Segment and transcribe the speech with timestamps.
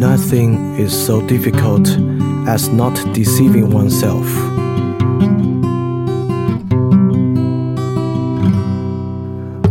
[0.00, 1.88] Nothing is so difficult
[2.46, 4.26] as not deceiving oneself.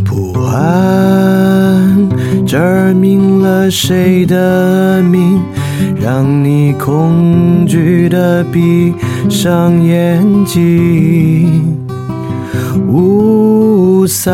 [0.04, 2.10] 不安，
[2.46, 5.42] 这儿明了谁的名？
[6.00, 8.94] 让你恐惧的闭
[9.30, 11.78] 上眼睛。
[12.88, 14.34] 雾伞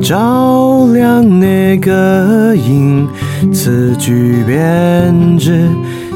[0.00, 3.08] 照亮那个影，
[3.53, 5.69] 词句编织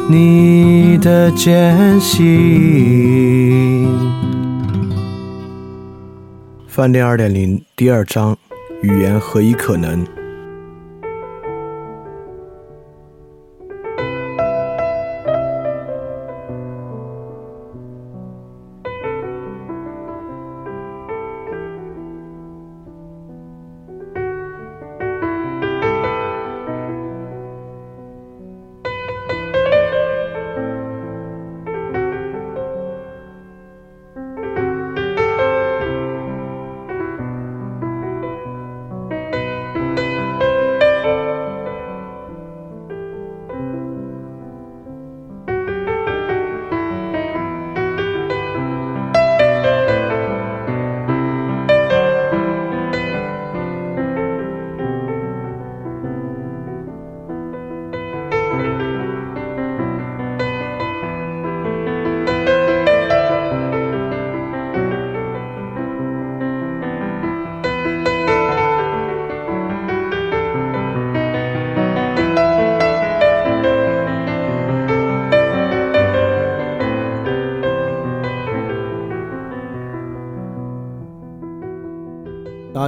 [0.09, 3.87] 你的艰辛。
[6.67, 8.37] 饭店二点零第二章：
[8.81, 10.05] 语言何以可能？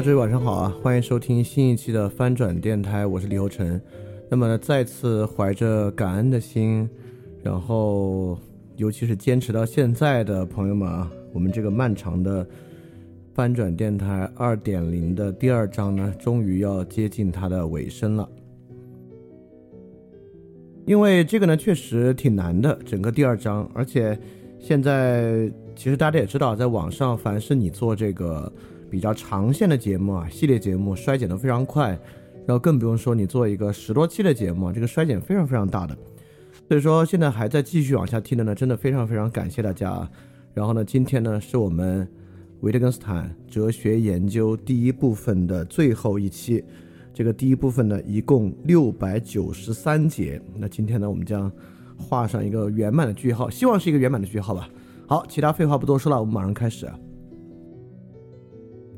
[0.04, 3.80] 各位晚上好啊，欢迎收听新一期的翻转电台，我是李厚成。
[4.30, 6.90] 那么再次怀着感恩的心，
[7.44, 8.36] 然后
[8.78, 12.44] 尤其是坚持到现在的朋友们啊，我们这个漫长的
[13.36, 18.28] 翻转电台二点零的第二章呢，终于要接近它的尾声了。
[20.88, 24.18] 因为这个呢，确实挺难的，整个第二章，而且
[24.58, 28.52] 现在其实大家也知道，在网上凡是你做这个。
[28.92, 31.92] 比较长线的节目啊，系列节目衰减的非常快，
[32.46, 35.98] 然后更不用说你做一个十多期的节目，这个衰减非常非常大的。
[36.68, 40.08] 所以说现在还在继续往下听的呢，真的非常非常感谢大家。
[40.54, 42.06] 然后呢，今天呢是我们
[42.60, 46.62] 维特根斯坦哲学研究第一部分的最后一期，
[47.14, 50.42] 这个第一部分呢一共六百九十三节。
[50.58, 51.50] 那今天呢，我们将
[51.98, 54.70] 画上一个圆满的句号，希望是一个圆满的句号吧。
[55.08, 56.86] 好，其他废话不多说了，我们马上开始。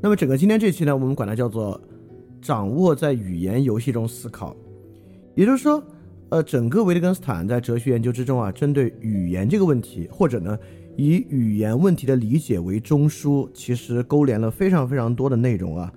[0.03, 1.79] 那么整个今天这期呢，我们管它叫做
[2.41, 4.53] 掌握在语言游戏中思考，
[5.33, 5.81] 也就是说，
[6.27, 10.59] 呃，整个维特根斯坦在哲学研究之中啊，针对语言这个问题，或者呢
[10.97, 15.89] 以语言问题的理解为中枢，其实勾连了非常非常多的内容啊。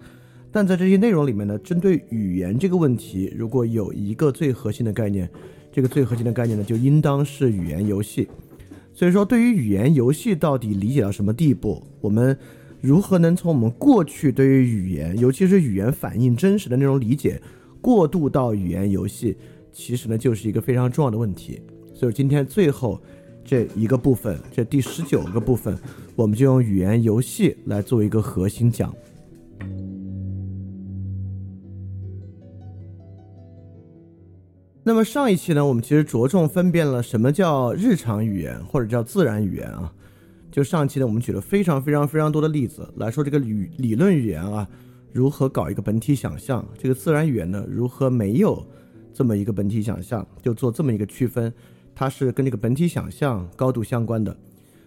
[0.53, 5.29] 但在这些内容里面呢，针对语言这个问题，如果有一个最核心的概念，
[5.73, 8.29] 这个最核心的概念呢，就应当是语言游戏。
[8.95, 12.39] 所以说，对于语言游戏到底理解到什么地步，我们。
[12.87, 17.43] 如何能从我们过去对于语言，尤其是语言反映真实的那种理解，
[17.81, 19.37] 过渡到语言游戏，
[19.73, 21.61] 其实呢就是一个非常重要的问题。
[21.93, 23.03] 所以今天最后
[23.45, 25.77] 这一个部分，这第十九个部分，
[26.15, 28.95] 我们就用语言游戏来做一个核心讲。
[34.85, 39.93] 那么上一期呢，我们其实着重分辨了什么叫日常语言，或者叫自然语言啊。
[40.57, 44.67] 就上期呢，我们举了非常非常非常多的例子来说这个语理论语言啊，
[45.13, 46.67] 如何搞一个本体想象？
[46.79, 48.67] 这个自然语言呢，如何没有
[49.13, 50.27] 这么一个本体想象？
[50.41, 51.53] 就做这么一个区分，
[51.95, 54.35] 它是跟这个本体想象高度相关的。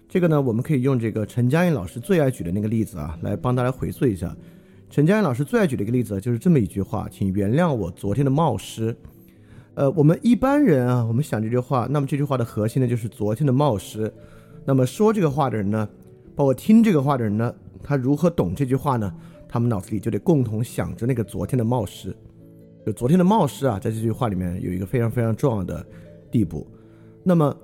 [0.08, 4.36] 这个呢，我们可以用这个陈嘉映老师最爱举的那个例子啊，来帮大家回溯一下。
[4.90, 8.98] 陈嘉映老师最爱举的一个例子就是这么一句话：“请原谅我昨天的冒失。”
[9.76, 14.12] 呃，我们一般人啊，我们想这句话，那么这句话的核心呢，就是昨天的冒失。
[14.70, 15.90] 那么说这个话的人呢，
[16.36, 17.52] 包括听这个话的人呢，
[17.82, 19.12] 他如何懂这句话呢？
[19.48, 22.16] 他们脑子里就得共同想着那个昨天的冒失，
[22.86, 25.84] 就昨天的冒失啊，在这句话里面有一个非常非常重要的
[26.30, 26.68] 地步。
[27.24, 27.58] 那么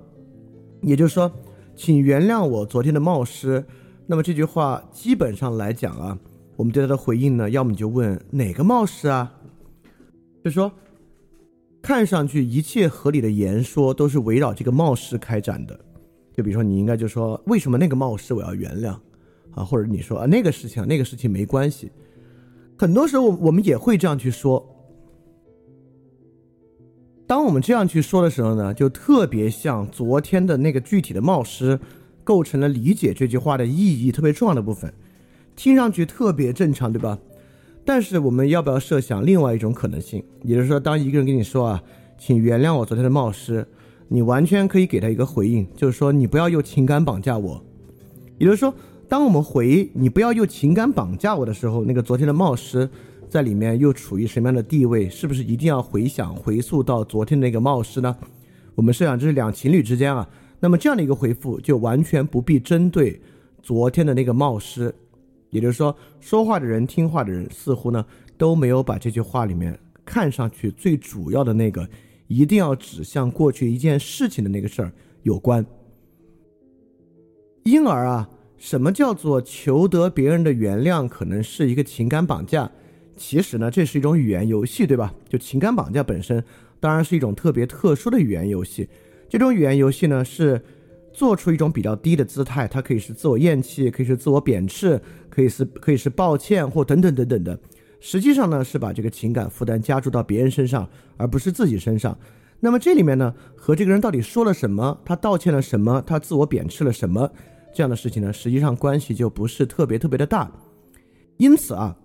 [0.82, 1.30] 也就是说，
[1.76, 3.64] 请原谅我昨天的冒失。
[4.08, 6.18] 那么这句话基本上来讲啊，
[6.56, 9.32] 我们对他的回应呢，要么就问哪个冒失啊？
[10.42, 10.72] 就说
[11.80, 15.78] 看上去一切合理的言说都是围绕这个冒失开展的。
[16.36, 18.90] 就比如说，你应该就说为什么那个冒失我要原谅
[19.52, 19.64] 啊？
[19.64, 21.90] 或者你说啊那个事情那个事情没关系。
[22.76, 24.64] 很多时候我们也会这样去说。
[27.26, 31.80] 当我们这样去说的时候呢，就特别像昨天的那个具体的冒失，
[32.22, 34.92] 构成了理解这句话的意义特别重要的部分，
[35.56, 37.18] 听上去特别正常，对吧？
[37.84, 40.22] 但是我们要不要设想另外一种可能性？
[40.42, 41.82] 也就是说，当一个人跟你说啊，
[42.16, 43.66] 请原谅我昨天的冒失，
[44.08, 47.62] 你完全可以给他一个回应，就是说你不要用情感绑架我。
[48.38, 48.74] 也就是说，
[49.08, 52.88] 当我们回你不要用情感绑架我的时候，那个昨天的冒失。
[53.28, 55.10] 在里面又处于什么样的地位？
[55.10, 58.16] 是不是一定要回想、回溯到昨天那个冒失呢？
[58.76, 60.26] 我们设想这是两情侣之间啊，
[60.60, 63.20] 那么这样的一个回复就完全不必针对
[63.60, 64.94] 昨天的那个冒失，
[65.50, 68.06] 也就是说，说话的人、听话的人似乎呢
[68.38, 71.86] 都没有把这句话里面看上去最主要的那个
[72.28, 74.92] 一定要指向过去一件事情的那个事儿
[75.22, 75.64] 有关。
[77.64, 82.70] 因而啊，什么叫做求得别人的原谅，可能是一个情感绑架？
[83.16, 85.12] 其实呢，这是一种语言游戏，对吧？
[85.28, 86.42] 就情感绑架本身，
[86.78, 88.88] 当然是一种特别特殊的语言游戏。
[89.28, 90.62] 这种语言游戏呢，是
[91.12, 97.58] 做出一种比较低的姿态，它可以是自我厌弃，可以是自我贬斥，可以是可以是抱歉或等等等等的。
[98.00, 102.16] 实际上呢，是把这个情感负担加注到别人身上，而不是自己身上。
[102.60, 107.30] 那么这里面呢，和这个人到底说了什么，他道歉了什么，他自我贬斥了什么，
[107.74, 110.50] 这样的事情呢，实际上关系就不是特别特别的大。
[111.36, 111.96] 因此啊。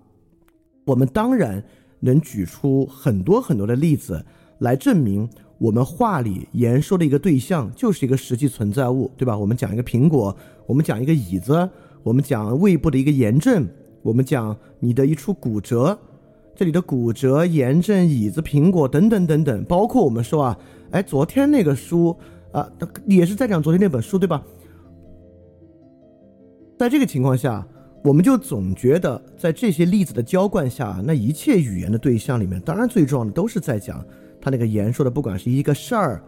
[0.83, 1.63] 我们当然
[1.99, 4.25] 能举出很多很多的例子
[4.57, 5.29] 来证明，
[5.59, 9.37] 我们话里言说的一个对象就是一个实际存在物，对吧？
[9.37, 10.35] 我们讲一个苹果，
[10.65, 11.69] 我们讲一个椅子，
[12.01, 13.69] 我们讲胃部的一个炎症，
[14.01, 15.97] 我们讲你的一处骨折，
[16.55, 20.59] 这里的骨折、炎症、椅子、苹果等等等等，包括我们说啊，
[20.91, 22.15] 哎，昨天那个书
[22.51, 22.69] 啊，
[23.05, 24.43] 也是在讲昨天那本书，对吧？
[26.77, 27.67] 在这个情况下。
[28.03, 34.03] 我们就总觉得，在这些例子的浇灌下，那一切语言的对象里面，当然最重要的都是在讲
[34.41, 36.23] 他那个言说的，不管是一个事儿、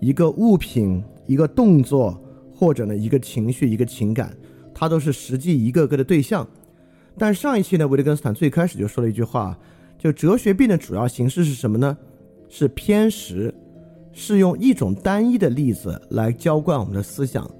[0.00, 2.16] 一个物品、一个动作，
[2.54, 4.32] 或者呢一个情绪、一个情感，
[4.72, 6.46] 它都是实际一个个的对象。
[7.18, 9.58] 但上一期呢，维特根斯坦最开始就说了一句话，
[9.98, 11.96] 就哲学病的主要形式是什么呢？
[12.48, 13.52] 是偏食，
[14.12, 17.50] 是用一种单一的例子来浇灌我们的思想。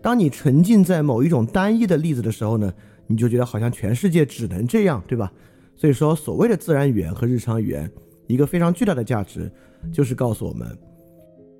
[0.00, 2.72] 当你沉浸在某一种单一的例子的时候呢？
[3.10, 5.32] 你就觉得好像全世界只能这样，对吧？
[5.74, 7.90] 所以说，所谓的自然语言和日常语言，
[8.26, 9.50] 一个非常巨大的价值，
[9.90, 10.68] 就是告诉我们，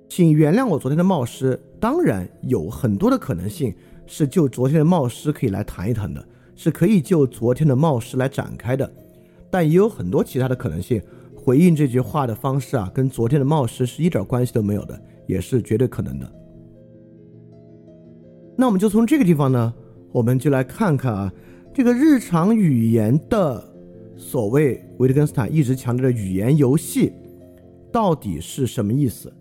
[0.07, 1.59] 请原谅我昨天的冒失。
[1.79, 3.73] 当然，有很多的可能性
[4.05, 6.23] 是就昨天的冒失可以来谈一谈的，
[6.61, 8.91] 是可以就昨天的冒失来展开的。
[9.49, 11.01] 但也有很多其他的可能性，
[11.33, 16.29] 回应这句话的方式啊，跟昨天的冒失是一点关系都没有的，也是绝对可能的。
[18.57, 19.73] 那我们就从这个地方呢。
[20.11, 21.31] 我们就来看看啊，
[21.71, 23.63] 这个日常语言的
[24.17, 27.13] 所谓维特根斯坦一直强调的语言游戏，
[27.93, 29.31] 到底是什么意思？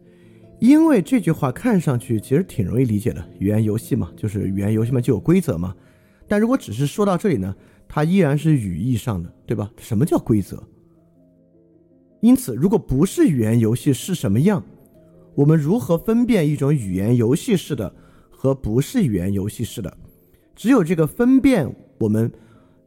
[0.61, 5.75] 因为这句话看上去其实挺容易理解的，语言游戏嘛，就是语言游戏嘛就有规则嘛。
[6.28, 7.56] 但如果只是说到这里呢，
[7.88, 9.72] 它依然是语义上的，对吧？
[9.78, 10.62] 什么叫规则？
[12.20, 14.62] 因此，如果不是语言游戏是什么样？
[15.34, 17.94] 我们如何分辨一种语言游戏式的
[18.28, 19.96] 和不是语言游戏式的？
[20.54, 22.31] 只有这个分辨，我们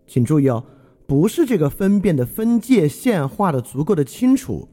[0.06, 0.64] 请注意哦，
[1.08, 4.68] 不是这个分辨的分界线画的足够的清楚，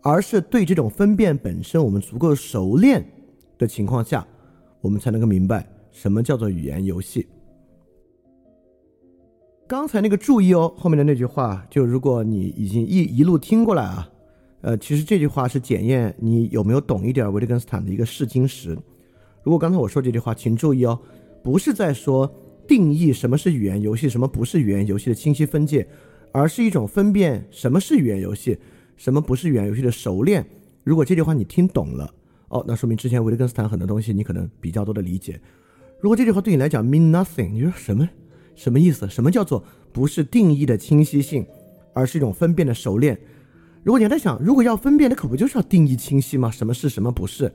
[0.00, 3.04] 而是对这种分辨本身我们足够熟练
[3.58, 4.26] 的情况下，
[4.80, 7.26] 我们才能够明白什么叫做语言游戏。
[9.72, 14.06] 刚才那个注意哦，后面的那句话，就如果你已经一一路听过来啊，
[14.60, 18.76] 呃，其实这句话是检验你有没有懂一点维特根斯坦的一个试金石。
[19.42, 21.00] 如果刚才我说这句话，请注意哦。
[21.42, 22.30] 不是在说
[22.68, 25.88] 定义什么是语言游戏，什么不是语言游戏的清晰分界，
[26.32, 28.58] 而是一种分辨什么是语言游戏，
[28.98, 30.44] 什么不是语言游戏的熟练。
[30.84, 32.12] 如果这句话你听懂了，
[32.48, 35.40] 哦，那说明之前维特根斯坦很多东西你可能比较多的理解。
[35.98, 38.06] 如果这句话对你来讲 mean nothing，你说什么
[38.54, 39.08] 什么意思？
[39.08, 41.46] 什么叫做不是定义的清晰性，
[41.92, 43.18] 而是一种分辨的熟练？
[43.82, 46.50] 如果你还在想，如果要分辨，那可不就是要定义清晰吗？
[46.50, 47.52] 什么是什么不是？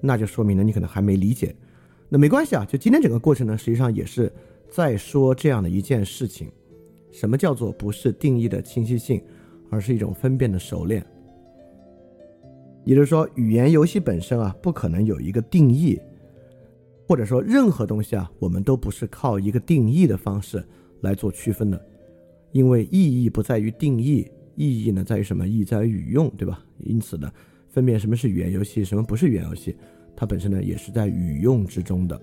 [0.00, 1.54] 那就说明了你可能还没理解。
[2.08, 4.32] 那没关系啊，就今天整个过程呢，实际上也是
[4.70, 6.48] 在说这样的一件事情：
[7.10, 9.20] 什么叫做不是定义的清晰性，
[9.70, 11.04] 而是一种分辨的熟练。
[12.84, 15.98] 也就是说，语言游戏本身啊，不可能有一个定义，
[17.06, 20.64] 或者说任何东西啊，我们都不是靠一个定义的方式
[21.02, 21.80] 来做区分的，
[22.52, 25.46] 因为意义不在于定义，意义呢在于什么？
[25.46, 26.64] 意义在于语用，对吧？
[26.78, 27.30] 因此呢，
[27.68, 29.76] 分辨什么是语言游戏，什么不是语言游戏。
[30.16, 32.20] 它本身呢也是在语用之中的，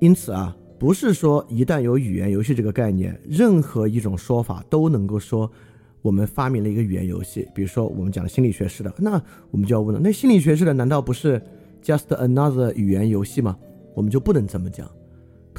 [0.00, 5.50] 因此啊，不是说一旦有语言游戏这个概念，任何一种说法都能够说
[6.02, 9.22] 我们发明了一个语言游戏，比如说我们讲心理学式的，那
[9.52, 11.40] 我们就要问了，那心理学式的难道不是
[11.82, 13.58] just another 语言游戏吗？
[13.94, 14.90] 我们就不能这么讲，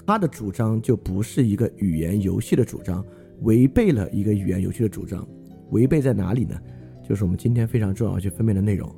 [0.05, 3.05] 他的主张就不是一个语言游戏的主张，
[3.41, 5.27] 违背了一个语言游戏的主张，
[5.71, 6.59] 违背在哪里呢？
[7.03, 8.89] 就是我们今天非常重要去分辨的内容。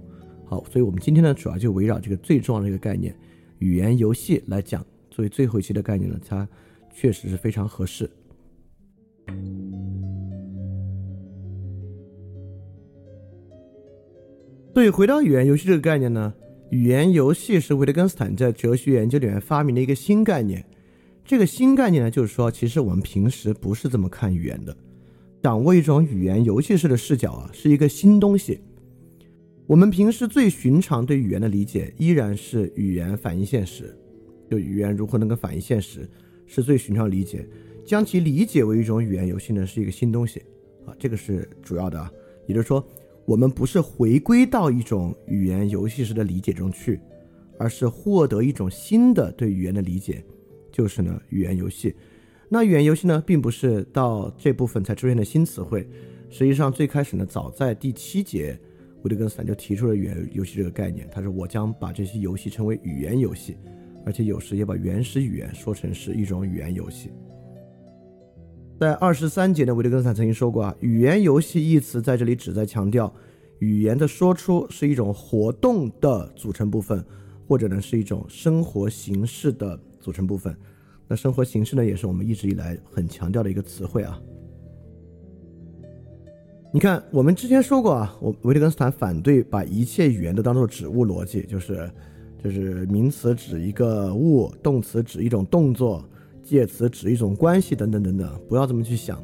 [0.46, 3.16] 好，所以我们今天呢，主要就围绕这个最重要的一个概念——
[3.60, 4.86] 语言游戏来讲。
[5.10, 6.48] 作为最后一期的概念呢，它
[6.94, 8.10] 确实是非常合适。
[14.74, 16.34] 对回到语言游戏这个概念呢，
[16.72, 20.66] 语言游戏是维特根斯坦在哲学研究里面发明的一个新概念。
[21.26, 24.76] 这个新概念呢，就是说，其实我们平时不是这么看语言的。
[25.44, 28.62] 掌握一种语言游戏式的视角啊，是一个新东西。
[29.68, 33.94] 我们平时最寻常对语言的理解，依然是语言反映现实。
[34.50, 36.10] 就语言如何能够反映现实，
[36.46, 37.46] 是最寻常理解。
[37.86, 40.42] 将其理解为一种语言游戏呢，是一个新东西
[40.86, 42.10] 啊，这个是主要的啊。
[42.48, 42.82] 也就是说。
[43.26, 47.00] 我们不是回归到一种语言游戏式的理解中去，
[47.58, 50.24] 而是获得一种新的对语言的理解，
[50.72, 51.96] 就是呢语言游戏。
[52.50, 55.88] 那语言游戏呢，并不是到这部分才出现的新词汇，
[56.30, 58.60] 实际上最开始呢，早在第七节，
[59.04, 61.08] 维特根斯坦就提出了语言游戏这个概念。
[61.10, 63.56] 他说：“我将把这些游戏称为语言游戏，
[64.06, 67.10] 而且有时也把原始语言说成是一种语言游戏。”
[68.82, 73.14] 在二十三节呢，维特根斯坦曾经说过啊，语言游戏一词在这里旨在强调，
[73.60, 77.06] 语言的说出是一种活动的组成部分，
[77.48, 80.58] 或者呢是一种生活形式的组成部分。
[81.08, 84.20] 那生活形式呢，也是我们一直以来很强调的一个词汇啊。
[86.74, 91.88] 你看，我们之前说过啊，我维特根斯坦反对把一切语言都当做指物逻辑，就是
[92.44, 96.04] 就是名词指一个物，动词指一种动作。
[96.52, 99.24] 介词指一种关系等等等等，不要这么去想。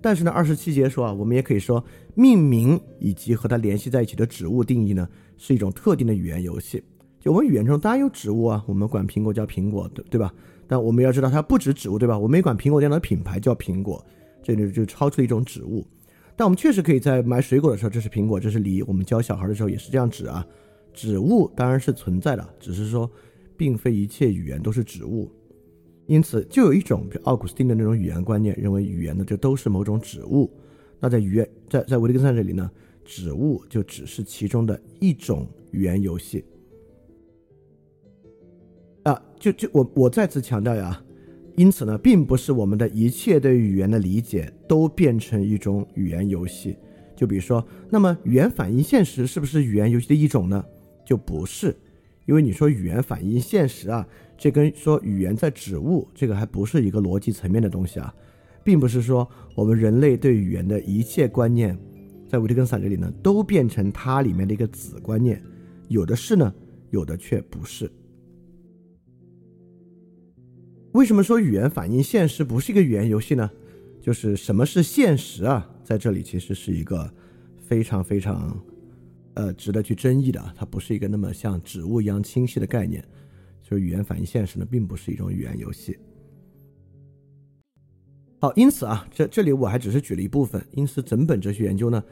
[0.00, 1.84] 但是呢，二十七节说啊，我们也可以说
[2.14, 6.82] 命名以及和它联系在一起的指物定义呢，是一种特定的语言游戏。
[7.18, 10.32] 就我们语言中当然有指物啊，我们管苹果叫苹果，对对吧？
[10.66, 12.16] 但我们要知道它不止指物，对吧？
[12.16, 14.02] 我们也管苹果这样的品牌叫苹果，
[14.42, 15.84] 这里就超出了一种指物。
[16.36, 18.82] 但我们确实可以在买水果的时候，这是苹果，这是梨。
[18.84, 20.46] 我们教小孩的时候也是这样指啊。
[20.94, 23.10] 指物当然是存在的，只是说，
[23.56, 25.30] 并非一切语言都是指物。
[26.10, 30.50] 因此，就有一种奥古斯丁的那种语言观念，认为语言呢就都是某种指物。
[30.98, 32.68] 那在语言在在维特根斯坦这里呢，
[33.04, 36.44] 指物就只是其中的一种语言游戏。
[39.04, 41.00] 啊，就就我我再次强调呀，
[41.54, 46.76] 因此呢，并不是我们的一切对语言的理解都变成一种语言游戏。
[47.14, 50.64] 就比如说，那么语言反映现实是不是语言游戏的一种呢？
[51.06, 51.76] 就不是，
[52.26, 54.04] 因为你说语言反映现实啊。
[54.40, 58.12] 这跟说语言在指物，这个还不是一个逻辑层面的东西啊，
[58.64, 61.78] 并不是说我们人类对语言的一切观念，
[62.26, 65.42] 在维特根斯坦这里呢，都变成它里面的一个子观念，
[65.88, 66.54] 有的是呢，
[66.88, 67.92] 有的却不是。
[70.92, 73.50] 为什么说语言反映现实不是一个语言游戏呢？
[74.00, 77.12] 就是什么是现实啊，在这里其实是一个
[77.58, 78.58] 非常非常，
[79.34, 83.04] 呃，值得去争议的，它不是一个那么像指物一样清晰的概念。
[83.70, 85.96] 就是语言反映现实呢，并不是一种语言游戏。
[88.40, 90.60] 好，因此啊，这这里我还只是举了一部分。
[90.72, 92.02] 因此，整本哲学研究呢，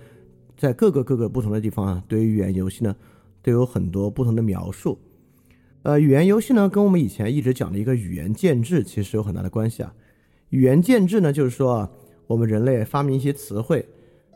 [0.56, 2.94] 在各个各个不同的地方啊，对于语言游戏呢，
[3.42, 4.96] 都有很多不同的描述。
[5.82, 9.92] 呃，语言游戏呢，跟我们以前一直讲的一个语言建制其实有很大的关系啊。
[10.50, 11.90] 语言建制呢，就是说啊，
[12.28, 13.84] 我们人类发明一些词汇，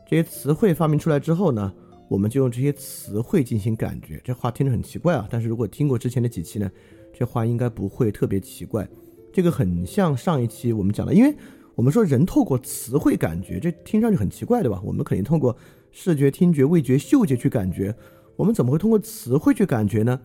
[0.05, 1.73] 这些词汇发明出来之后呢，
[2.09, 4.19] 我们就用这些词汇进行感觉。
[4.25, 6.69] 这话听着很奇怪啊，但是如果听过之前的几期呢？
[7.13, 8.87] 这话应该不会特别奇怪，
[9.31, 11.33] 这个很像上一期我们讲的，因为
[11.75, 14.81] 我们说人透过词汇感觉，这听上去很奇怪，对吧？
[14.83, 15.55] 我们肯定通过
[15.91, 17.95] 视觉、听觉、味觉、嗅觉去感觉，
[18.35, 20.19] 我们怎么会通过词汇去感觉呢？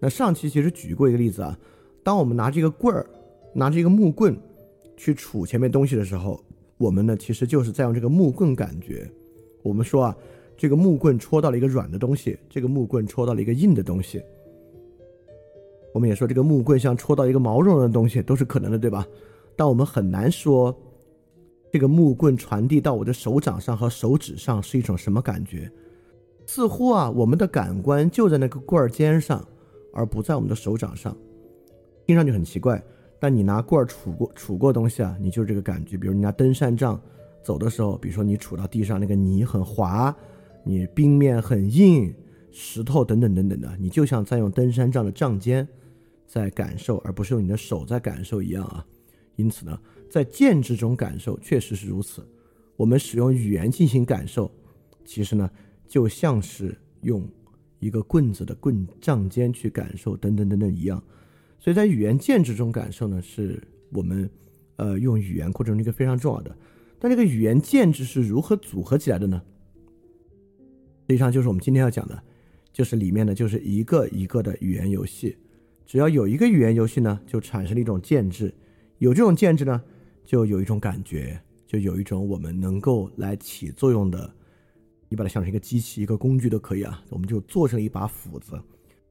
[0.00, 1.58] 那上期其实举过一个例子啊，
[2.04, 3.06] 当我们拿这个棍儿，
[3.54, 4.38] 拿着一个木棍
[4.96, 6.42] 去杵前面东西的时候，
[6.76, 9.10] 我们呢其实就是在用这个木棍感觉。
[9.62, 10.16] 我们说啊，
[10.56, 14.22] 这个木棍戳到了一个软的东西，这个木棍戳到了一个硬的东西。
[15.98, 19.04] 我们也说这个木棍像戳到一个毛茸茸的东西都是可能的，对吧？
[19.56, 20.72] 但我们很难说
[21.72, 25.68] 这个木棍传递到我的手掌上和手指上是一种什么感觉。
[26.46, 29.44] 似乎啊，我们的感官就在那个棍儿尖上，
[29.92, 31.16] 而不在我们的手掌上，
[32.06, 32.80] 听上去很奇怪。
[33.18, 35.96] 但你拿棍儿杵过杵过东西啊，你就是这个感觉。
[35.96, 37.00] 比如你拿登山杖
[37.42, 40.14] 走的时候，比如说你杵到地上那个泥很滑，
[40.62, 42.14] 你冰面很硬，
[42.52, 45.66] 石头等等等等的，你就像在用登山杖的杖尖。
[46.28, 48.86] 在感受，而不是用你的手在感受一样啊。
[49.36, 49.80] 因此呢，
[50.10, 52.24] 在建制中感受确实是如此。
[52.76, 54.50] 我们使用语言进行感受，
[55.04, 55.50] 其实呢，
[55.86, 57.26] 就像是用
[57.78, 61.02] 一个棍子的棍杖尖去感受，等等等等一样。
[61.58, 64.28] 所以在语言建制中感受呢，是我们
[64.76, 66.56] 呃用语言过程中一个非常重要的。
[66.98, 69.40] 但这个语言建制是如何组合起来的呢？
[71.08, 72.22] 实际上就是我们今天要讲的，
[72.72, 75.36] 就是里面呢就是一个一个的语言游戏。
[75.88, 78.52] 只要有一个语言游戏呢，就产生了一种建制。
[78.98, 79.82] 有这种建制呢，
[80.22, 84.30] 就有一种感觉，就有一种我们能够来起作用的。
[85.08, 87.02] 你把它想成一个机器、一个工具都可以啊。
[87.08, 88.60] 我们就做成一把斧子，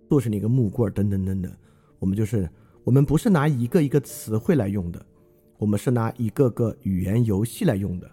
[0.07, 1.51] 做成一个木棍等等等等。
[1.97, 2.47] 我们就是，
[2.83, 5.03] 我们不是拿一个一个词汇来用的，
[5.57, 8.07] 我们是拿一个个语言游戏来用的。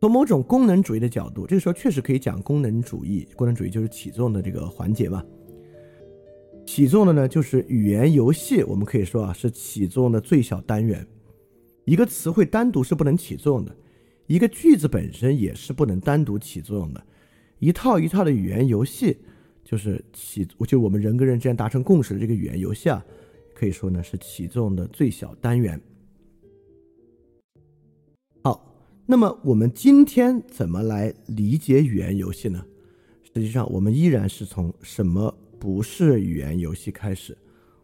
[0.00, 3.28] 从某种功能主义的角度，这个时候确实可以讲功能主义。
[3.36, 5.22] 功能主义就是起作用的这个环节嘛。
[6.66, 8.62] 起作用的呢，就是语言游戏。
[8.64, 11.06] 我们可以说啊，是起作用的最小单元。
[11.84, 13.76] 一个词汇单独是不能起作用的，
[14.26, 17.06] 一个句子本身也是不能单独起作用的。
[17.58, 19.16] 一套一套的语言游戏。
[19.66, 23.02] 就是起，就我们人跟人之间达成共识的这个语言游戏啊，
[23.54, 25.80] 可以说呢是起作用的最小单元。
[28.42, 32.62] 好，那么我们今天怎么来理解语言游戏呢？
[33.22, 37.36] 实际上，我们依然是从什么不是语言游戏开始，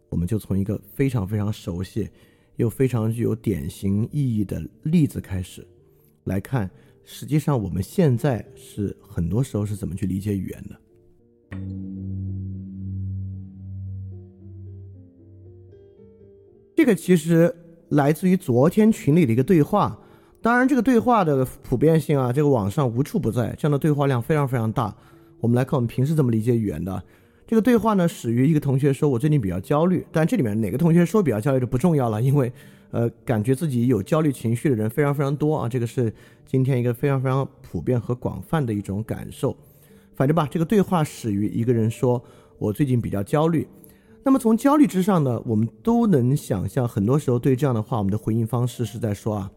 [0.09, 2.09] 我们就从一个非常非常熟悉
[2.57, 5.67] 又非常具有典型意义的例子开始
[6.25, 6.71] 来看。
[7.03, 10.81] 实际上，我们现在是很多时候是怎么去理解语言的？
[16.77, 17.53] 这个其实
[17.89, 19.99] 来自于昨天群里的一个对话，
[20.41, 24.95] 当然这个对话的普遍性啊，这个网上无处不在，这样的对话量非常非常大。
[25.41, 27.03] 我们来看我们平时怎么理解语言的。
[27.51, 32.53] 这个对话呢，始于一个同学说：“我最近比较焦虑。”但这里面哪个同学说比较焦虑就不重要了，因为
[32.93, 35.69] 呃，感觉自己有焦虑情绪的人非常非常多啊。
[35.69, 36.15] 这个是
[36.47, 39.57] 今天一个非常非常普遍和广泛的一种感受。
[40.15, 42.23] 反正吧，这个对话始于一个人说
[42.57, 43.67] ：“我最近比较焦虑。”
[44.23, 49.51] 那么从焦虑之上呢，我们都能想象，很多时候对这样的话，我们的回应方式是在说啊，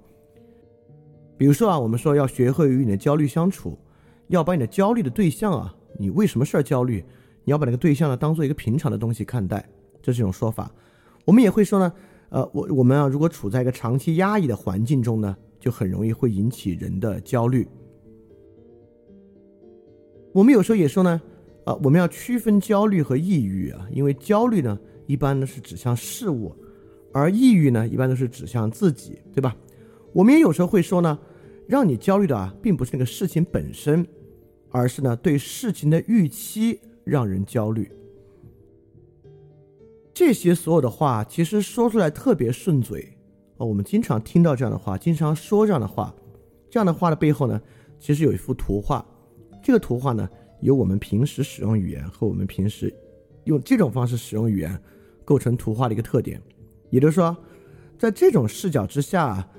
[1.38, 3.78] 比如说啊，我们说要学会与你的焦虑相处，
[4.30, 7.06] 要把你的焦虑的对象啊，你为什么事儿焦虑，
[7.44, 9.68] 你要把那个对象呢当做一个平常的东西看待，
[10.02, 10.72] 这是一种说法。
[11.26, 11.94] 我们也会说呢，
[12.30, 17.68] 呃，我我们啊，如果处在一个长期压抑的环境中呢，就很容易会引起人的焦虑。
[20.34, 21.22] 我们有时候也说呢，
[21.66, 26.56] 啊，我们要区分焦虑和抑郁啊，因为焦虑呢，一般呢是指向事物，
[27.14, 29.56] 而抑郁呢，一般都是指向自己，对吧？
[30.12, 31.18] 我们也有时候会说呢，
[31.68, 34.06] 让你焦虑的啊，并不是那个事情本身，
[34.72, 37.92] 而是呢对事情的预期让人焦虑。
[40.14, 43.18] 这些所有的话，其实说出来特别顺嘴
[43.58, 46.14] 啊，我们经常听到这样的话，经常说这样的话，
[46.70, 47.60] 这样的话的背后呢，
[48.00, 49.04] 其实有一幅图画。
[49.64, 50.30] 这个图画呢，
[50.62, 52.94] 由我们平时使用语言和我们平时
[53.46, 54.80] 用这种方式使用语言
[55.26, 56.40] 构成图画的一个特点。
[56.92, 57.36] 也就是说，
[57.98, 59.50] 在这种视角之下，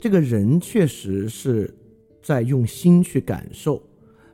[0.00, 1.72] 这个人确实是
[2.20, 3.80] 在用心去感受。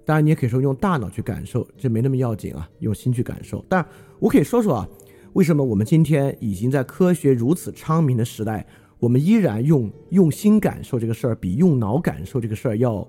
[0.09, 2.66] 当然，你也可以说用大脑去感受，这没那么要紧啊。
[2.79, 3.62] 用心去感受。
[3.68, 3.87] 但
[4.18, 4.88] 我可以说说啊，
[5.35, 8.66] 为什么我们今天已经在科学如此昌明的时代，
[8.99, 13.07] 我们依然用用心感受这个事儿比用脑感受这个事儿要。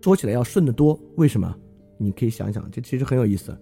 [0.00, 1.54] 说起来要顺得多，为什么？
[1.98, 3.54] 你可以想想，这其实很有意思。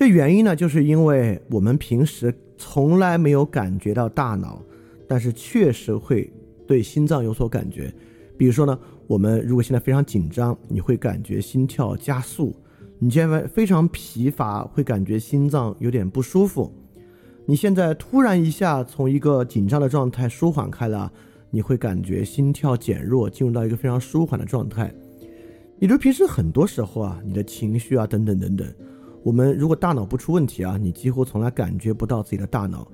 [0.00, 4.60] 这原因呢，就是因为我们平时从来没有感觉到大脑，
[5.06, 6.28] 但是确实会
[6.66, 7.94] 对心脏有所感觉。
[8.36, 12.54] 比如说呢，我们如果现在非常紧张，你会感觉心跳加速；
[12.98, 16.70] 你现在非常疲乏，会感觉心脏有点不舒服；
[17.46, 21.12] 你现在突然一下从一个紧张的状态舒缓开了。
[21.48, 24.92] 你会感觉心跳减弱，进入到一个非常舒缓的状态。
[25.78, 28.66] 也就平时很多时候啊，你的情绪啊等等等等，
[29.22, 32.86] 我们如果大脑不出问题啊，你几乎从来感觉不到自己的大脑。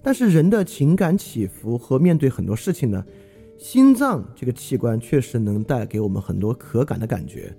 [0.00, 3.04] 但是人的情感起伏和面对很多事情呢，
[3.58, 7.52] 心脏这个器官确实能带给我们很多可感的感觉。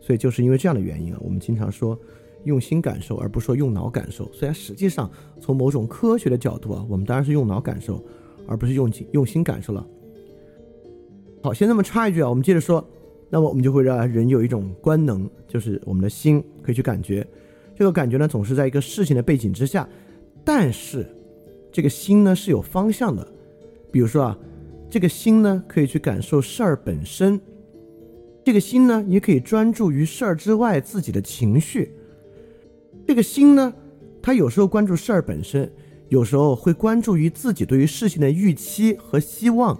[0.00, 1.98] 所以就是因为这样的原因啊，我们经常说
[2.44, 4.30] 用心感受，而不说用脑感受。
[4.32, 8.02] 虽然实际上从某种科学的角度啊，我们当然是用脑感受。
[8.50, 9.86] 而不是用用心感受了。
[11.42, 12.82] 好，先这么插一句啊，我们接着说。
[13.28, 17.26] 那么我们就会让人有一种官能，就是我们的心可以去感觉。
[17.76, 19.86] 这个感觉呢，总是在一个事情的背景之下，
[20.46, 21.06] 但是
[21.70, 23.28] 这个心呢是有方向的。
[23.92, 24.38] 比如说啊，
[24.90, 27.40] 这个心呢可以去感受事儿本身，
[28.44, 31.92] 这个心呢也可以专注于事儿之外自己的情绪。
[33.06, 33.72] 这个心呢，
[34.22, 35.70] 它有时候关注事儿本身。
[36.08, 39.78] 有时候会关注于自己对于事情的预期和希望，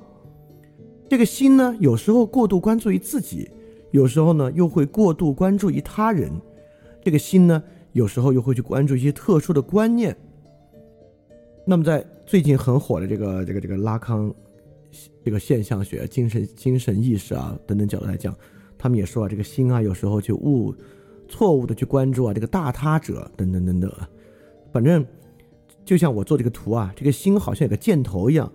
[1.08, 3.50] 这个心呢，有时候过度关注于自己，
[3.92, 6.30] 有时候呢又会过度关注于他人。
[7.02, 10.14] 这个心呢，有时候又会去关注一些特殊的观念。
[11.64, 14.30] 那么在最近很火的这个这个这个拉康
[15.24, 18.34] 这个现象学、精神精神意识啊等等角度来讲，
[18.76, 20.74] 他们也说啊，这个心啊有时候就误
[21.28, 24.08] 错误的去关注啊这个大他者等等等等啊。
[24.72, 25.04] 反正
[25.84, 28.50] 就像我做这个图啊，这个心好像有个箭头一样，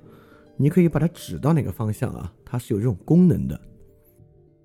[0.57, 3.59] 你可以把它指到哪个方向啊，它是有这种功能的。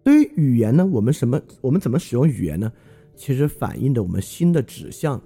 [0.03, 2.73] 对于语言呢，我们什么我们怎么使用语言呢？
[3.15, 5.21] 其实反映的我们心的指向，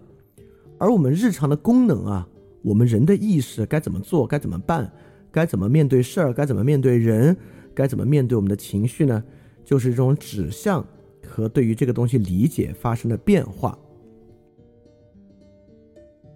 [0.79, 2.27] 而我们日常的功能啊，
[2.63, 4.91] 我们人的意识该怎么做，该怎么办，
[5.33, 7.37] 该怎么面对事儿，该怎么面对人，
[7.75, 9.25] 该怎么面对我们的情绪呢？
[9.65, 10.87] 就是这种指向
[11.27, 13.79] 和对于这个东西理解发生的变化，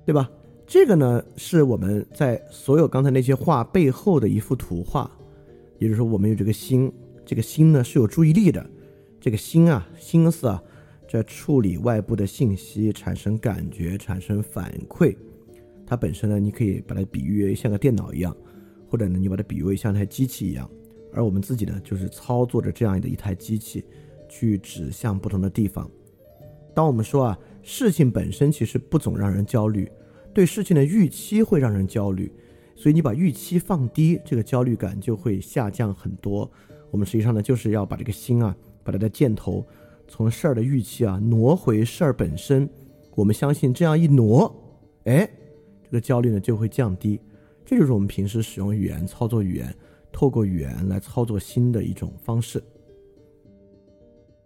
[0.05, 0.31] 对吧？
[0.67, 5.11] 这个呢，是我们在所有刚才那些话背后的一幅图画，
[5.79, 6.91] 也就是说，我们有这个心，
[7.25, 8.65] 这个心呢是有注意力的，
[9.21, 10.63] 这个心啊，心思啊。
[11.09, 15.17] 在处理外部的信息，产生感觉，产生反馈。
[15.87, 18.37] 它本身呢，你可以把它比喻像个电脑一样，
[18.89, 20.71] 或者呢，你把它比喻为像一台机器一样。
[21.13, 23.85] 而我们自己呢，就是操作着这样的一台机器，
[24.29, 25.91] 去指向不同的地方。
[26.75, 29.91] 当我们说啊，事情本身其实不总让人焦虑，
[30.35, 32.31] 对事情的预期会让人焦虑。
[32.75, 36.51] 所以你把预期放低，这个焦虑感就会下降很多。
[36.91, 39.67] 我们实际上呢，就是要把这个心啊，把它的箭头。
[40.07, 42.69] 从事儿的预期啊挪回事儿本身，
[43.15, 44.55] 我们相信这样一挪，
[45.05, 45.27] 哎，
[45.83, 47.19] 这个焦虑呢就会降低。
[47.67, 49.75] 这就是我们平时使用语言、操作语言，
[50.13, 52.63] 透过语言来操作心的一种方式。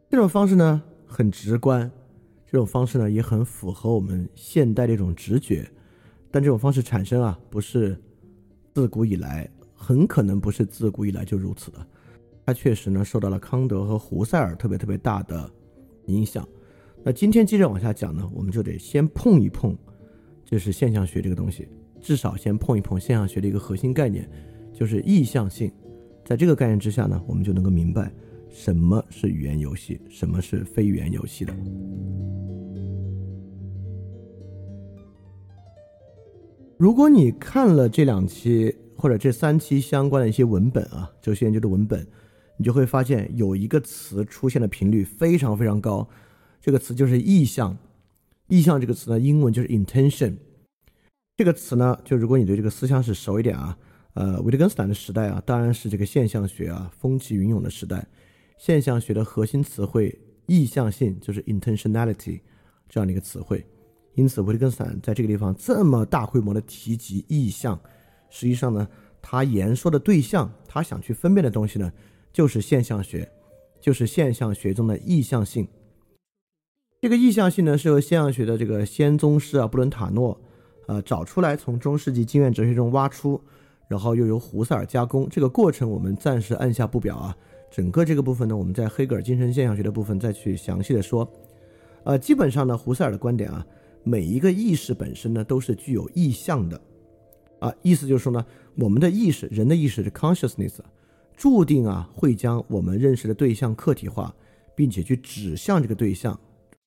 [0.09, 1.88] 这种方式呢很直观，
[2.46, 5.70] 这种方式呢也很符合我们现代的一种直觉。
[6.30, 7.94] 但这种方式产生啊，不是
[8.74, 11.87] 自古以来，很可能不是自古以来就如此的。
[12.46, 15.48] 它确实呢受到了康德和胡塞尔特别特别大的
[16.06, 16.48] 影响。
[17.04, 19.76] 那今天接着往下讲呢，我们就得先碰一碰，
[20.44, 21.68] 就是现象学这个东西，
[22.00, 24.28] 至少先碰一碰现象学的一个核心概念，
[24.72, 25.70] 就是意向性。
[26.24, 28.12] 在这个概念之下呢，我们就能够明白
[28.48, 31.54] 什么是语言游戏，什么是非语言游戏的。
[36.76, 42.06] 如果你看了这两期或者这三期相关的一些文本啊，这些研究的文本。
[42.56, 46.06] 你就会发现有一个词出现的频率非常非常高，
[46.60, 47.74] 这个词就是意向。
[48.48, 50.34] 意向这个词呢，英文就是 intention。
[51.40, 53.74] 这个词呢，就如果你对这个思想史熟一点啊，
[54.12, 58.07] 呃，维特根斯坦的时代啊，当然是这个现象学啊风起云涌的时代。
[58.59, 62.40] 现象学的核心词汇意向性就是 intentionality
[62.90, 63.66] 这样的一个词汇。
[64.16, 67.81] 因此，维特根斯坦在这个地方这么大规模的提及意向，
[68.29, 68.87] 实际上呢，
[69.22, 71.90] 他言说的对象，他想去分辨的东西呢。
[72.35, 73.26] 就是现象学，
[73.81, 75.66] 就是现象学中的意向性。
[77.00, 80.38] 这个意向性呢，是由现象学的这个先宗师啊布伦塔诺，
[80.90, 83.40] 呃找出来，从中世纪经验哲学中挖出，
[83.87, 85.29] 然后又由胡塞尔加工。
[85.31, 87.37] 这个过程我们暂时按下不表啊。
[87.70, 91.31] 整个这个部分呢，我们在黑格尔精神现象学的部分再去详细的说。
[92.03, 93.64] 呃，基本上呢，胡塞尔的观点啊，
[94.03, 96.81] 每一个意识本身呢都是具有意向的，
[97.61, 100.79] 啊，意思就是说呢，我们的意识，人的意识是 consciousness。
[101.37, 104.35] 注定啊会将我们认识的对象客体化，
[104.74, 106.37] 并且去指向这个对象，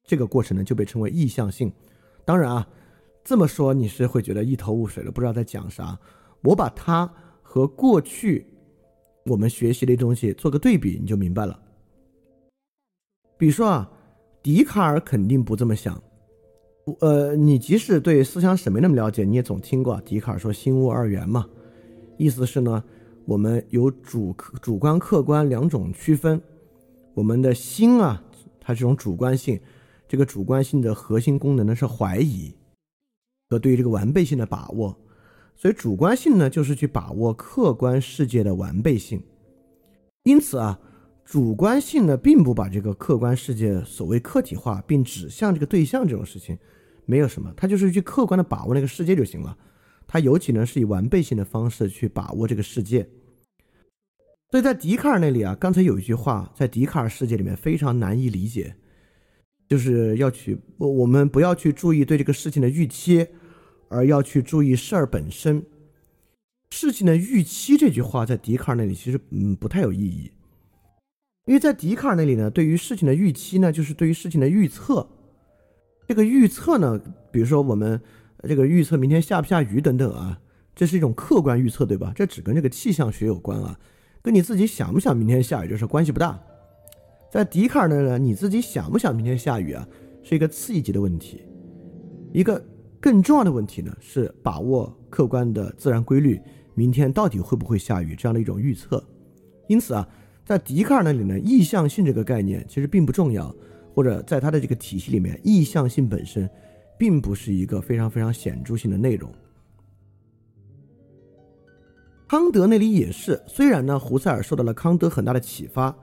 [0.04, 1.72] 这个过程呢就被称为意向性。
[2.26, 2.68] 当然啊，
[3.24, 5.98] 这么说你是会觉得一头雾水的，不知道在讲啥。
[6.42, 8.46] 我把它和过去
[9.26, 11.60] 我们学习的东西做个对比，你就明白了。
[13.38, 13.92] 比如说啊，
[14.42, 16.02] 笛卡尔肯定不这么想。
[17.00, 21.48] 呃，你即使对思想史没那么了解，你也总听过笛卡尔说“心物二元”嘛，
[22.18, 22.84] 意思是呢。
[23.26, 26.42] 我们有主客、主观、客观两种区分。
[27.14, 28.22] 我们的心啊，
[28.60, 29.58] 它这种主观性，
[30.10, 32.54] 这个主观性的核心功能呢是怀疑
[33.60, 34.98] 对于这个完备性的把握。
[35.56, 39.22] 所以主观性呢，就是去把握客观世界的完备性。
[40.24, 40.80] 因此啊，
[41.24, 46.58] 主观性呢，并不把这个客观世界所谓客体化，并指向这个对象这种事情，
[47.06, 49.58] 没有什么，它就是去客观的把握那个世界就行了。
[50.06, 53.08] 他尤其呢是以完备性的方式去把握这个世界，
[54.52, 58.76] 所以在笛卡尔那里啊，刚才有一句话在笛卡尔世界里面非常难以理解，
[59.70, 63.26] 就是要去我我们不要去注意对这个事情的预期，
[63.93, 65.63] 而要去注意事儿本身。
[66.71, 70.32] 事情的预期这句话在笛卡尔那里其实嗯不太有意义，
[71.45, 75.08] 因为在笛卡尔那里呢，对于事情的预期呢，就是对于事情的预测。
[76.08, 76.99] 这个预测呢，
[77.32, 78.01] 比如说我们。
[78.45, 80.38] 这个预测明天下不下雨等等啊，
[80.75, 82.12] 这是一种客观预测，对吧？
[82.13, 83.79] 这只跟这个气象学有关啊。
[84.21, 86.38] 跟你自己想不想明天下雨这事关系不大。
[87.32, 89.88] 在笛卡尔那呢，你自己想不想明天下雨啊，
[90.23, 91.45] 是一个次一级的问题。
[92.34, 92.62] 一个
[93.04, 96.39] 更重要的问题呢，是把握客观的自然规律，
[96.74, 99.04] 明天到底会不会下雨这样的一种预测。
[99.68, 100.08] 因此啊，
[100.46, 103.54] 在笛卡尔那里呢，意向性这个概念其实并不重要，
[103.94, 106.50] 或者在他的这个体系里面，意向性本身
[106.98, 109.30] 并不是一个非常非常显著性的内容。
[112.30, 115.94] 康德那里也是，虽然呢，胡塞尔受到了康德很大的启发，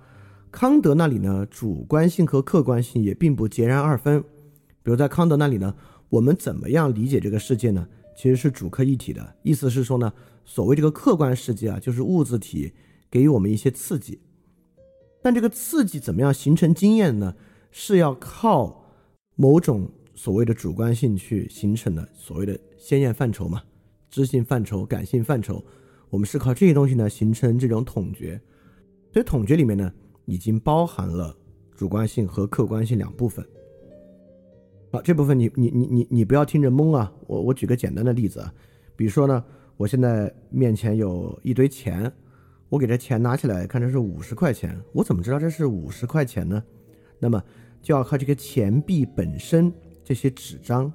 [0.50, 4.22] 康德那里呢，主观性和客观性也并不截然二分。
[4.82, 5.74] 比如在康德那里呢，
[6.10, 7.88] 我们怎么样理解这个世界呢？
[8.14, 10.12] 其实是主客一体的，意思是说呢，
[10.44, 12.72] 所谓这个客观世界啊，就是物质体。
[13.12, 14.20] 给予我们一些刺激，
[15.20, 17.34] 但这个刺激怎么样形成经验呢？
[17.72, 18.84] 是要靠
[19.34, 23.64] 某种所谓的主观性去形成的，所谓的先验范畴嘛，
[24.08, 25.60] 知性范畴、感性范畴，
[26.08, 28.40] 我们是靠这些东西呢形成这种统觉。
[29.12, 29.92] 所以统觉里面呢，
[30.26, 31.36] 已经包含了
[31.74, 33.44] 主观性和客观性两部分。
[34.92, 37.12] 好，这部分你你你你你不要听着懵啊！
[37.26, 38.52] 我我举个简单的例子啊，
[38.96, 39.44] 比如说呢，
[39.76, 42.12] 我现在面前有一堆钱。
[42.68, 46.62] 我给这钱拿起来看，这是五十块钱，我怎么知道这是五十块钱呢？
[47.18, 47.42] 那么
[47.82, 49.72] 就要靠这个钱币本身
[50.04, 50.92] 这些纸张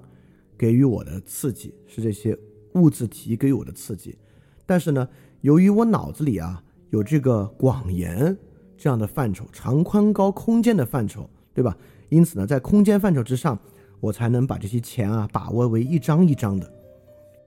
[0.58, 2.38] 给予我的刺激，是这些
[2.76, 4.18] 物质体给予我的刺激。
[4.66, 5.06] 但是呢，
[5.42, 8.38] 由于我脑子里啊有这个广延
[8.78, 11.78] 这样的范畴，长宽高空间的范畴，对吧？
[12.08, 13.60] 因此呢，在空间范畴之上，
[14.00, 16.66] 我才能把这些钱啊把握为一张一张的。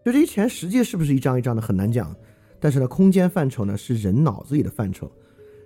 [0.04, 2.14] 就这些钱实际是不是一张一张的，很难讲。
[2.61, 5.11] 但是呢，空间范畴呢是人脑子里的范畴，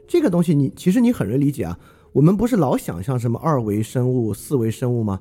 [0.07, 1.79] 这个东西你其实你很容易理解啊。
[2.13, 5.19] 我们不是老想象什么二维生物、四维生物吗？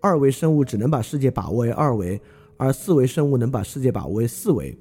[0.00, 2.20] 二维生物只能把世界把握为二维，
[2.58, 4.76] 而四维生物能把世界把握为四维。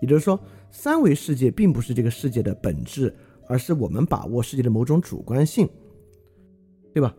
[0.00, 3.14] 也就是说，三维世界并不是这个世界的本质，
[3.46, 5.68] 而是我们把握世界的某种主观性，
[6.94, 7.14] 对吧？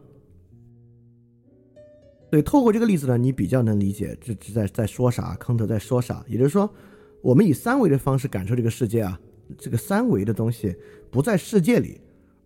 [2.29, 6.23] 对透过这个例子呢，你比较能理解这这在在说啥，康德在说啥。
[6.27, 6.69] 也就是说。
[7.19, 9.19] 我们以三维的方式感受这个世界啊，
[9.57, 10.73] 这个三维的东西
[11.09, 11.99] 不在世界里，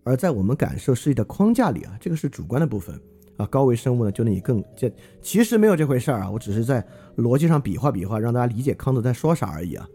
[0.04, 3.00] 而在我们感受世界的框架里啊，这个是主观的部分
[3.36, 3.46] 啊。
[3.48, 4.92] 高维生物呢就能以更这
[5.22, 6.84] 其实没有这回事儿啊，我只是在
[7.18, 9.88] 逻辑上比划比划，让大家理解康德在说啥而已啊。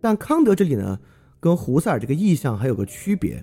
[0.00, 0.98] 但康德这里呢，
[1.38, 3.42] 跟胡塞尔这个意象还有个区别，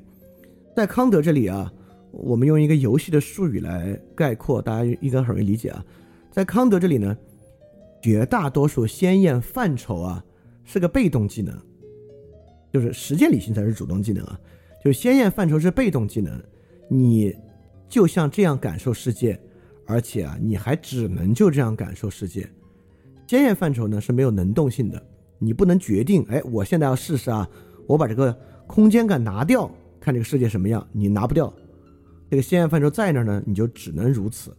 [0.75, 1.71] 在康德这里啊，
[2.11, 5.83] 我们用一个游戏的术语来概括，大家应该很容易理解啊。
[6.31, 7.17] 在康德这里呢，
[8.01, 10.23] 绝大多数先验范畴啊。
[10.63, 11.53] 是个被动技能，
[12.71, 14.39] 就是实践理性才是主动技能啊。
[14.81, 16.41] 就先验范畴是被动技能，
[16.87, 17.35] 你
[17.89, 19.37] 就像这样感受世界，
[19.85, 22.47] 而且啊，你还只能就这样感受世界。
[23.27, 25.03] 先验范畴呢是没有能动性的，
[25.39, 27.49] 你不能决定，哎，我现在要试试啊，
[27.87, 28.31] 我把这个
[28.67, 29.69] 空间感拿掉，
[29.99, 31.51] 看这个世界什么样，你拿不掉。
[32.31, 34.55] 这个先验范畴在那儿呢，你就只能如此。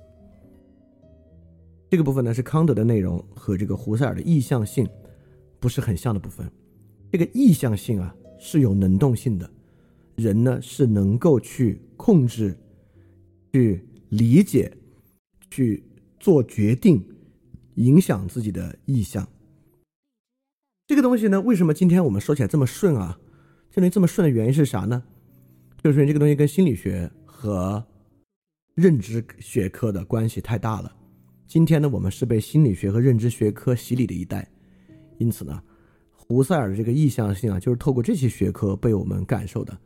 [1.88, 4.87] 这个部分呢是康德的内容和这个胡塞尔的意向性。
[5.58, 6.50] 不是很像的部分，
[7.11, 9.48] 这个意向性啊是有能动性的，
[10.16, 12.54] 人呢是能够去控制、
[13.52, 14.76] 去理解、
[15.50, 15.85] 去
[16.18, 17.00] 做决定、
[17.76, 19.26] 影响自己的意向。
[20.88, 23.18] 这个东西呢，为什么今天我们说起来这么顺啊？
[23.70, 25.04] 这里这么顺的原因是啥呢？
[25.82, 27.08] 就是因为这个东西跟心理学
[27.42, 27.85] 和
[28.76, 30.94] 认知学科的关系太大了。
[31.48, 34.48] 今天呢，我们是被心理学和认知学科洗礼的一代。
[35.18, 35.61] 因此呢，
[36.14, 39.76] 胡塞尔的这个意向性啊，就是透过这些学科被我们感受的。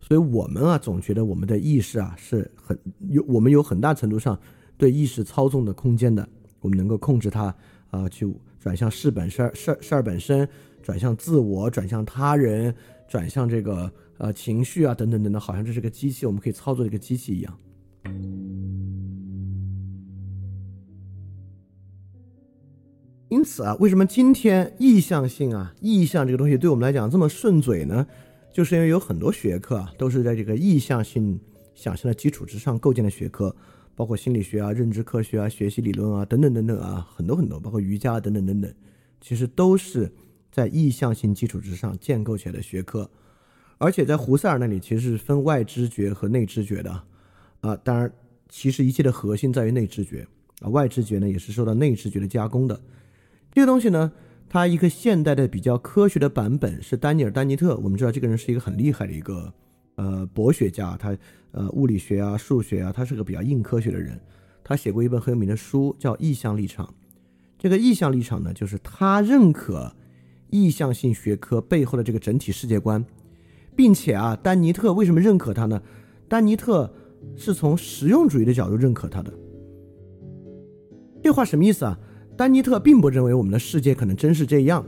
[0.00, 4.38] 所以，我们啊，总觉得我们的意识啊是很有，我们有很大程度上
[4.76, 6.28] 对意识操纵的空间的。
[6.60, 7.54] 我们能够控制它
[7.90, 10.46] 啊，去转向事本事儿事儿事儿本身，
[10.82, 12.74] 转向自我，转向他人，
[13.08, 17.58] 转向这个呃情绪啊等等等等，好像这是个机器，我们可以操作这个机器一样。
[23.30, 28.06] 因此啊，为什么今天意向性啊、意向这个东西对我们来讲这么顺嘴呢？
[28.50, 31.38] 就是因为有很多学科啊，都是在这个意向性
[31.74, 33.54] 想象的基础之上构建的学科，
[33.94, 38.74] 包括心理学啊、认知科学啊、学习理论啊等等等等啊，很多很多，包括瑜伽等等等等，
[39.20, 40.10] 其实都是
[40.50, 43.08] 在意向性基础之上建构起来的学科。
[43.78, 47.02] 而且在胡塞尔那里，其实是分外知觉和内知觉的
[47.60, 47.76] 啊。
[47.76, 48.12] 当然，
[48.48, 50.26] 其实一切的核心在于内知觉
[50.60, 52.80] 啊，外知觉呢也是受到内知觉的加工的。
[53.52, 54.12] 这个东西呢，
[54.48, 57.76] 它一个现代的比较科学的版本是丹尼尔·丹尼特。
[57.78, 59.52] 我们知道这个人是一个很厉害的一个
[59.94, 61.16] 呃博学家，他
[61.52, 64.20] 呃物理学啊、数学啊，他是个比较硬科学的人。
[64.64, 66.86] 他写过一本很有名的书，叫《意向立场》。
[67.58, 69.94] 这个意向立场呢，就是他认可
[70.50, 73.04] 意向性学科背后的这个整体世界观，
[73.78, 75.80] 并且啊，丹尼特为什么认可他呢？
[76.26, 76.92] 丹尼特
[77.36, 79.32] 是从实用主义的角度认可他的。
[81.22, 81.96] 这话什么意思啊？
[82.36, 84.84] 丹尼特并不认为我们的世界可能真是这样，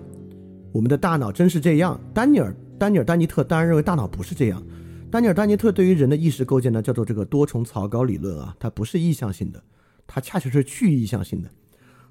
[0.72, 2.00] 我们的大脑真是这样。
[2.12, 4.61] 丹尼尔、丹尼尔、丹尼特当然认为大脑不是这样。
[5.09, 9.62] 丹尼尔·丹尼特对于人的意识构建呢，叫做这个多重草稿理论啊，它不是意向性的，
[10.05, 11.48] 它恰恰是去意向性的。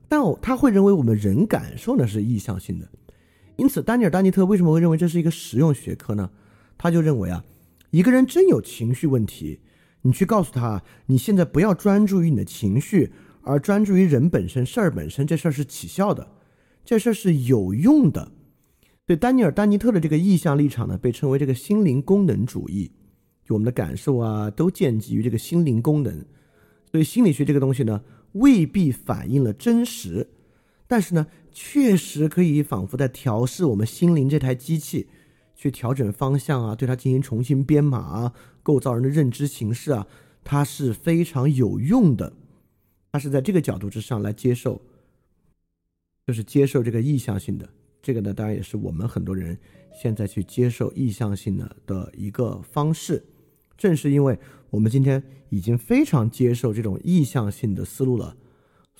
[0.07, 2.87] 但我他会认为我们人感受呢是意向性的。
[3.57, 6.29] 因此，丹尼尔·丹尼特为什么会认为这是一个实用学科呢？
[6.79, 7.45] 他就认为啊，
[7.91, 9.59] 一个人真有情绪问题，
[10.01, 13.11] 你去告诉他，你现在不要专注于你的情绪，
[13.41, 16.31] 而专注于人本身、事儿本身，这事儿是起效的，
[16.83, 18.31] 这事儿是有用的。
[19.05, 22.91] 对丹尼尔·丹尼特的这个意向立场呢，被称为这个心灵功能主义，
[23.43, 26.25] 就我们的感受啊，都建基于这个心灵功能。
[26.91, 30.29] 所以心理学这个东西呢，未必反映了真实，
[30.87, 35.07] 但是呢，确实可以仿佛在调试我们心灵这台机器，
[35.59, 40.07] 去调整方向啊，对它进行重新编码啊，构造人的认知形式啊，
[40.41, 42.31] 它是非常有用的。
[43.11, 44.81] 它是在这个角度之上来接受，
[46.25, 47.67] 就是接受这个意向性的。
[48.01, 49.57] 这个呢，当然也是我们很多人
[50.01, 53.21] 现在去接受意向性的的一个方式。
[53.77, 58.33] 正是因为我们今天已经非常接受这种意向性的思路了，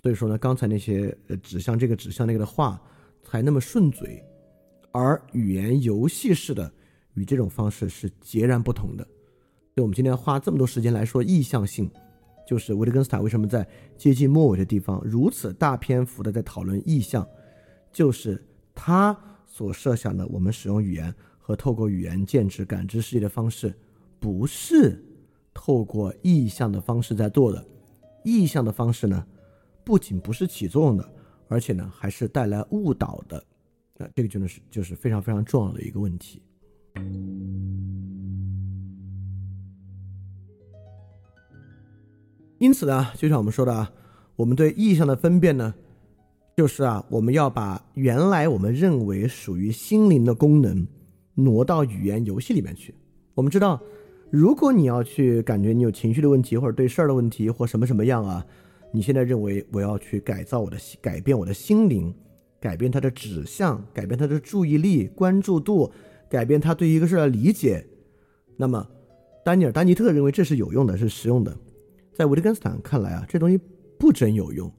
[0.02, 2.82] 所以说呢，刚才那些指向这个指向那个的话
[3.24, 4.22] 才那么顺嘴。
[4.92, 6.72] 而语言游戏式的
[7.14, 9.04] 与这种方式是截然不同的。
[9.04, 11.90] 所以我们今天花这么多时间来说意向性，
[12.48, 17.28] 就是维特根斯坦为什么在接近末尾的地方如此大篇幅的在讨论意向，
[17.92, 18.44] 就是。
[18.82, 19.14] 他
[19.46, 23.78] 所设想的，我们使用语言和透过语言建制感知世界的方式，
[24.22, 25.04] 不是
[25.54, 27.62] 透过意象的方式在做的。
[28.24, 29.28] 意象的方式呢，
[29.84, 31.14] 不仅不是起作用的，
[31.50, 33.44] 而且呢，还是带来误导的。
[34.00, 36.42] 那这个就是就是非常非常重要的一个问题。
[42.58, 43.92] 因此呢，就像我们说的啊，
[44.36, 45.76] 我们对意象的分辨呢。
[46.58, 50.86] 就是啊，我们要把原来我们认为属于心灵的功能
[51.36, 52.94] 挪到语言游戏里面去。
[53.34, 53.82] 我们知道，
[54.30, 58.46] 如果你要去感觉你有情绪的问题，或者对事儿的问题，或什么什么样啊，
[58.92, 62.14] 你现在认为我要去改造我的、改变我的心灵，
[62.60, 65.92] 改变它的指向，改变它的注意力、关注度，
[66.30, 67.86] 改变他对一个事的理解，
[68.58, 68.88] 那么
[69.44, 71.58] 丹尼尔·丹尼特认为这是有用的，是实用的。
[72.14, 73.60] 在维特根斯坦看来啊，这东西
[73.98, 74.72] 不真有用。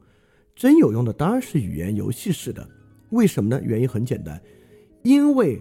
[0.55, 2.69] 真有用的当然是语言游戏式的，
[3.11, 3.59] 为什么呢？
[3.65, 4.39] 原因很简单，
[5.03, 5.59] 因为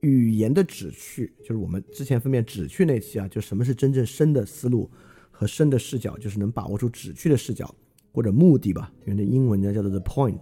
[0.00, 4.90] 语言的旨趣，就是我们之前分辨旨趣那期啊，就什么是真正深的思路
[5.30, 7.74] 和深的视角，就是能把握住旨趣的视角
[8.10, 8.90] 或者目的吧。
[9.06, 10.40] 因为那英文呢叫做 the point，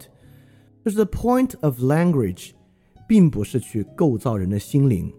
[0.85, 2.51] 就是 the point of language，
[3.09, 5.13] 并不是去构造人的心灵。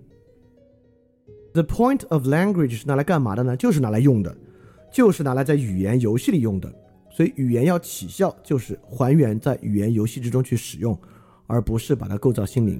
[1.53, 3.55] the point of language 是拿来干嘛的呢？
[3.57, 4.35] 就是拿来用的，
[4.91, 6.73] 就是拿来在语言游戏里用的。
[7.13, 10.97] 所以语言要起效，就是还原在语言游戏之中去使用，
[11.45, 12.79] 而不是把它构造心灵。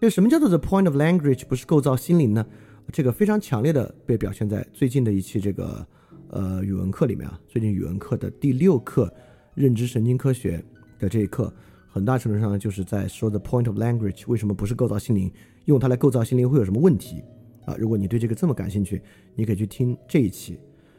[0.00, 2.44] 就什么叫做 the point of language 不是构造心灵呢？
[2.92, 5.86] 这个非常强烈的被表现在最近的一期这个
[6.30, 7.38] 呃语文课里面啊。
[7.46, 9.12] 最近语文课的第六课
[9.54, 10.60] 认知神经科学
[10.98, 11.54] 的这一课，
[11.92, 15.30] 很大程度上呢就是在说 the point of language 为什么不是构造心灵，
[15.64, 17.22] 用它来构造心灵会有什么问题
[17.66, 17.74] 啊？
[17.76, 19.02] 如果你对这个这么感兴趣，
[19.34, 20.58] 你可以去听这一期。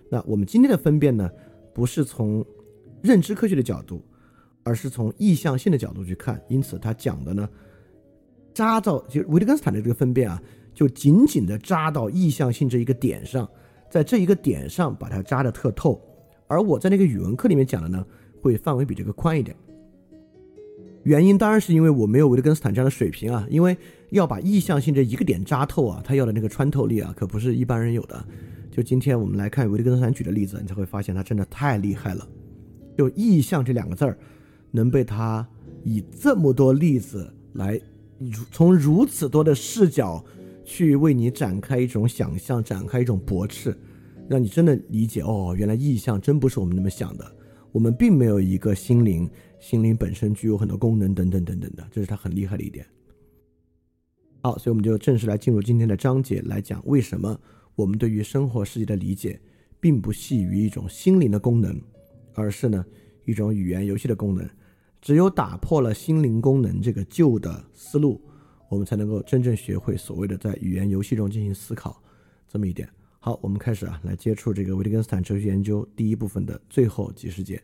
[0.09, 1.29] 那我们今天的分辨呢？
[1.73, 2.45] 不是从
[3.01, 4.03] 认知科学的角度，
[4.63, 6.41] 而是从意向性的角度去看。
[6.49, 7.49] 因此，他讲的呢，
[8.53, 13.49] 扎到就维特根斯坦的这个分辨啊，就紧紧的扎到意向性这一个点上，
[13.89, 16.01] 在这一个点上把它扎的特透。
[16.47, 18.05] 而我在那个语文课里面讲的呢，
[18.41, 19.55] 会范围比这个宽一点。
[21.03, 23.75] 原因当然是因为我没有维特根斯坦这样的水平啊，因为
[24.11, 28.23] 要把意向性这一个点扎透啊，他要的那个穿透力啊，可不是一般人有的。
[28.69, 32.27] 就今天我们来看维特根斯坦举的例子，你才会发现他真的太厉害了。
[32.97, 34.17] 就意向这两个字儿，
[34.69, 35.45] 能被他
[35.83, 37.79] 以这么多例子来
[38.19, 40.23] 如，从如此多的视角
[40.63, 43.75] 去为你展开一种想象，展开一种驳斥，
[44.29, 47.29] 让你真的理解哦，原来意向真不是我们那么想的。
[47.71, 49.29] 我们并没有一个心灵，
[49.61, 52.85] 心灵本身具有很多功能等等等等的，这是他很厉害的一点。
[54.41, 57.39] 好，所以我们就正式来进入今天的章节来讲为什么。
[57.75, 59.39] 我们对于生活世界的理解，
[59.79, 61.79] 并不系于一种心灵的功能，
[62.33, 62.85] 而是呢
[63.23, 64.47] 一种语言游戏的功能。
[64.99, 68.21] 只有打破了心灵功能这个旧的思路，
[68.69, 72.03] 我们才能够真正学会所谓的在语言游戏中进行思考
[72.47, 72.87] 这么一点。
[73.19, 77.61] 好，我们开始啊，来接触这个维特根斯坦哲学研究第一部分的最后几十节。